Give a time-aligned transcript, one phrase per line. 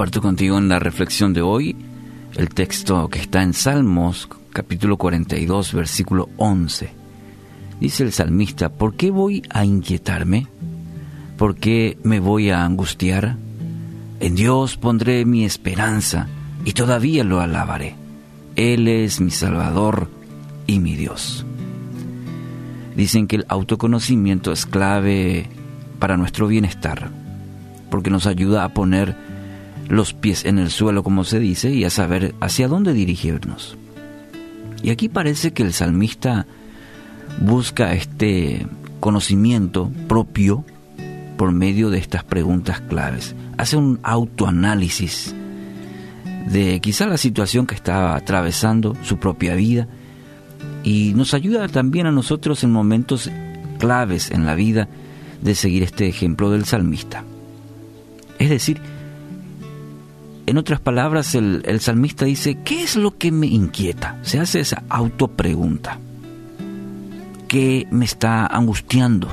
[0.00, 1.76] Comparto contigo en la reflexión de hoy
[2.34, 6.90] el texto que está en Salmos capítulo 42 versículo 11.
[7.80, 10.46] Dice el salmista, ¿por qué voy a inquietarme?
[11.36, 13.36] ¿Por qué me voy a angustiar?
[14.20, 16.28] En Dios pondré mi esperanza
[16.64, 17.94] y todavía lo alabaré.
[18.56, 20.08] Él es mi Salvador
[20.66, 21.44] y mi Dios.
[22.96, 25.50] Dicen que el autoconocimiento es clave
[25.98, 27.10] para nuestro bienestar,
[27.90, 29.28] porque nos ayuda a poner
[29.90, 33.76] los pies en el suelo, como se dice, y a saber hacia dónde dirigirnos.
[34.82, 36.46] Y aquí parece que el salmista
[37.40, 38.66] busca este
[39.00, 40.64] conocimiento propio
[41.36, 43.34] por medio de estas preguntas claves.
[43.58, 45.34] Hace un autoanálisis
[46.46, 49.88] de quizá la situación que estaba atravesando, su propia vida,
[50.84, 53.28] y nos ayuda también a nosotros en momentos
[53.78, 54.88] claves en la vida
[55.42, 57.24] de seguir este ejemplo del salmista.
[58.38, 58.80] Es decir,
[60.50, 64.18] en otras palabras, el, salmista dice, ¿qué es lo que me inquieta?
[64.22, 66.00] Se hace esa autopregunta.
[67.46, 69.28] ¿Qué me está angustiando?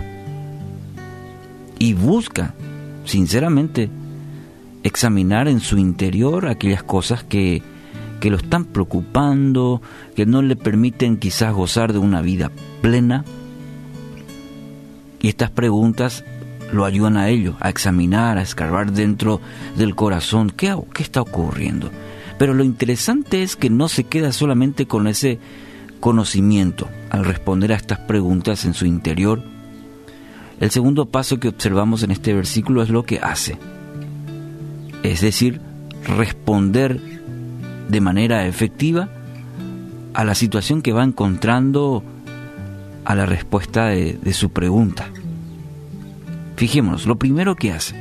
[1.79, 2.53] Y busca,
[3.03, 3.89] sinceramente,
[4.83, 7.63] examinar en su interior aquellas cosas que,
[8.19, 9.81] que lo están preocupando,
[10.15, 12.51] que no le permiten quizás gozar de una vida
[12.83, 13.25] plena.
[15.19, 16.23] Y estas preguntas
[16.71, 19.41] lo ayudan a ello, a examinar, a escarbar dentro
[19.77, 21.91] del corazón qué, qué está ocurriendo.
[22.37, 25.39] Pero lo interesante es que no se queda solamente con ese
[25.99, 29.41] conocimiento al responder a estas preguntas en su interior.
[30.59, 33.57] El segundo paso que observamos en este versículo es lo que hace.
[35.03, 35.61] Es decir,
[36.05, 36.99] responder
[37.87, 39.09] de manera efectiva
[40.13, 42.03] a la situación que va encontrando
[43.05, 45.09] a la respuesta de su pregunta.
[46.57, 47.95] Fijémonos, lo primero que hace,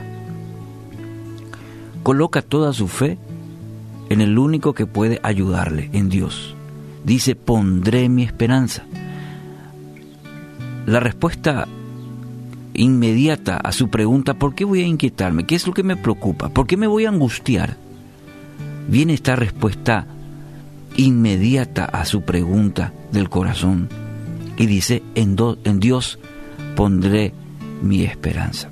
[2.03, 3.19] coloca toda su fe
[4.09, 6.57] en el único que puede ayudarle, en Dios.
[7.05, 8.85] Dice, pondré mi esperanza.
[10.87, 11.69] La respuesta
[12.73, 15.45] inmediata a su pregunta, ¿por qué voy a inquietarme?
[15.45, 16.49] ¿Qué es lo que me preocupa?
[16.49, 17.77] ¿Por qué me voy a angustiar?
[18.89, 20.07] Viene esta respuesta
[20.97, 23.91] inmediata a su pregunta del corazón
[24.57, 26.19] y dice, en, en Dios
[26.75, 27.35] pondré
[27.83, 28.71] mi esperanza.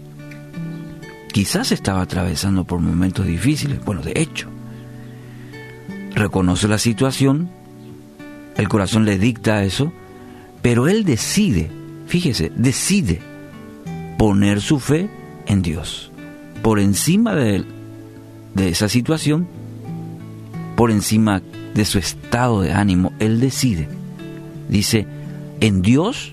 [1.33, 4.49] Quizás estaba atravesando por momentos difíciles, bueno, de hecho,
[6.15, 7.51] reconoce la situación,
[8.57, 9.93] el corazón le dicta eso,
[10.63, 11.71] pero él decide,
[12.07, 13.21] fíjese, decide
[14.17, 15.11] poner su fe
[15.47, 16.13] en Dios.
[16.63, 17.65] Por encima de,
[18.55, 19.49] de esa situación,
[20.77, 21.43] por encima
[21.75, 23.89] de su estado de ánimo, él decide.
[24.69, 25.07] Dice,
[25.61, 26.33] en Dios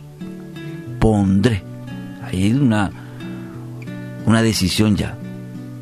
[1.00, 1.71] pondré
[2.38, 2.92] hay una,
[4.26, 5.18] una decisión ya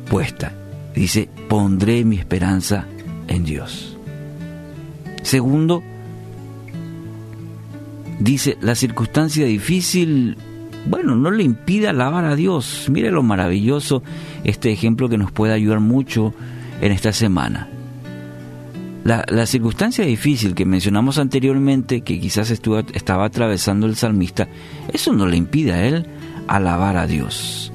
[0.08, 0.52] puesta.
[0.94, 2.86] Dice, pondré mi esperanza
[3.28, 3.96] en Dios.
[5.22, 5.82] Segundo,
[8.18, 10.36] dice, la circunstancia difícil,
[10.86, 12.86] bueno, no le impide alabar a Dios.
[12.90, 14.02] Mire lo maravilloso
[14.42, 16.34] este ejemplo que nos puede ayudar mucho
[16.80, 17.68] en esta semana.
[19.04, 24.46] La, la, circunstancia difícil que mencionamos anteriormente, que quizás estuvo, estaba atravesando el salmista,
[24.92, 26.06] eso no le impide a él
[26.48, 27.72] alabar a Dios.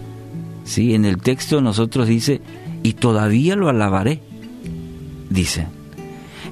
[0.64, 0.96] ¿Sí?
[0.96, 2.42] En el texto nosotros dice,
[2.84, 4.22] y todavía lo alabaré,
[5.30, 5.68] dice.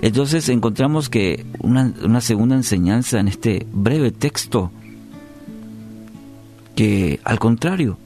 [0.01, 4.71] Entonces encontramos que una, segunda enseñanza en este breve texto,
[6.75, 7.97] que al contrario,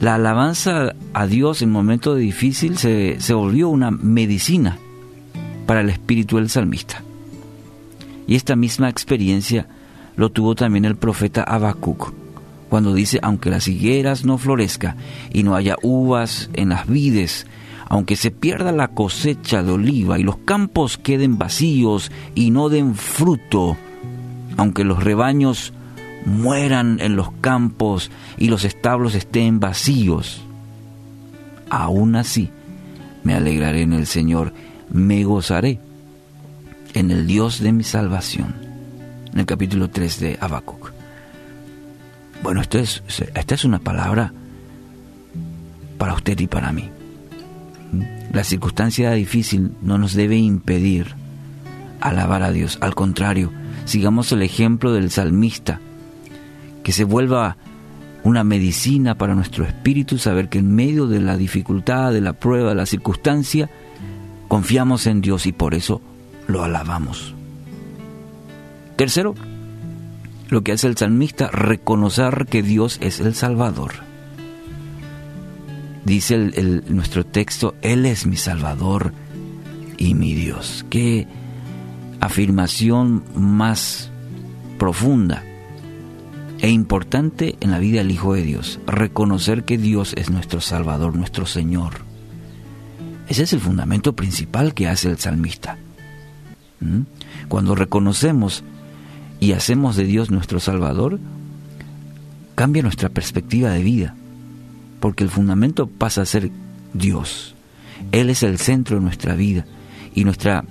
[0.00, 4.78] la alabanza a Dios en momentos difíciles se, se volvió una medicina
[5.66, 7.02] para el espíritu del salmista.
[8.26, 9.66] Y esta misma experiencia
[10.16, 12.23] lo tuvo también el profeta Habacuc
[12.74, 14.96] cuando dice, aunque las higueras no florezca
[15.32, 17.46] y no haya uvas en las vides,
[17.88, 22.96] aunque se pierda la cosecha de oliva y los campos queden vacíos y no den
[22.96, 23.76] fruto,
[24.56, 25.72] aunque los rebaños
[26.26, 30.42] mueran en los campos y los establos estén vacíos,
[31.70, 32.50] aún así
[33.22, 34.52] me alegraré en el Señor,
[34.90, 35.78] me gozaré
[36.92, 38.52] en el Dios de mi salvación.
[39.32, 40.93] En el capítulo 3 de Habacuc.
[42.44, 44.30] Bueno, esta es una palabra
[45.96, 46.90] para usted y para mí.
[48.34, 51.14] La circunstancia difícil no nos debe impedir
[52.02, 52.76] alabar a Dios.
[52.82, 53.50] Al contrario,
[53.86, 55.80] sigamos el ejemplo del salmista,
[56.82, 57.56] que se vuelva
[58.24, 62.68] una medicina para nuestro espíritu, saber que en medio de la dificultad, de la prueba,
[62.68, 63.70] de la circunstancia,
[64.48, 66.02] confiamos en Dios y por eso
[66.46, 67.34] lo alabamos.
[68.96, 69.34] Tercero,
[70.54, 73.92] lo que hace el salmista, reconocer que Dios es el Salvador.
[76.04, 79.12] dice el, nuestro texto, Él es mi Salvador
[79.98, 80.86] y mi Dios.
[80.90, 81.26] Qué
[82.20, 84.12] afirmación más
[84.78, 85.42] profunda
[86.60, 91.16] e importante en la vida del Hijo de Dios, reconocer que Dios es nuestro Salvador,
[91.16, 91.94] nuestro Señor.
[93.26, 95.78] Ese es el fundamento principal que hace el salmista.
[96.78, 97.00] ¿Mm?
[97.48, 98.62] Cuando reconocemos
[99.44, 101.20] y hacemos de Dios nuestro Salvador,
[102.54, 104.14] cambia nuestra perspectiva de vida,
[105.00, 106.50] porque el fundamento pasa a ser
[106.94, 107.54] Dios.
[108.10, 109.66] Él es el centro de nuestra vida
[110.14, 110.64] y nuestra,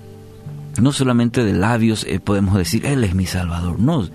[0.81, 4.09] no solamente de labios eh, podemos decir, Él es mi Salvador, no,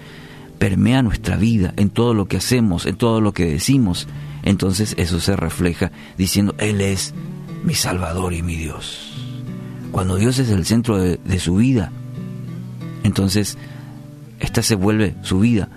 [0.58, 4.08] permea nuestra vida, en todo lo que hacemos, en todo lo que decimos.
[4.42, 7.14] Entonces eso se refleja diciendo, Él es
[7.62, 9.12] mi Salvador y mi Dios.
[9.92, 11.92] Cuando Dios es el centro de, su vida,
[13.04, 13.56] entonces
[14.40, 15.68] esta se vuelve su vida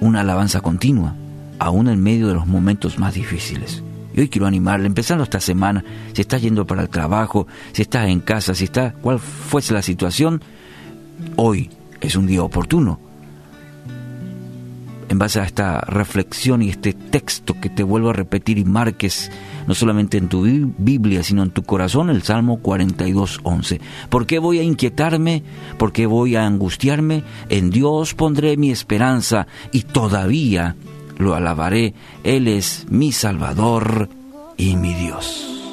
[0.00, 1.14] una alabanza continua,
[1.58, 3.82] aún en medio de los momentos más difíciles.
[4.14, 8.08] Y hoy quiero animarle, empezando esta semana, si estás yendo para el trabajo, si estás
[8.08, 10.42] en casa, si estás, cual fuese la situación,
[11.36, 13.00] hoy es un día oportuno
[15.08, 19.30] en base a esta reflexión y este texto que te vuelvo a repetir y marques
[19.66, 23.80] no solamente en tu Biblia, sino en tu corazón, el Salmo 42.11.
[24.08, 25.42] ¿Por qué voy a inquietarme?
[25.78, 27.22] ¿Por qué voy a angustiarme?
[27.48, 30.76] En Dios pondré mi esperanza y todavía
[31.18, 31.94] lo alabaré.
[32.22, 34.08] Él es mi Salvador
[34.56, 35.63] y mi Dios.